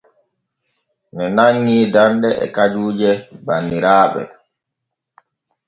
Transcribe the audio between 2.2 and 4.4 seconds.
e kajuuje banniraaɓe.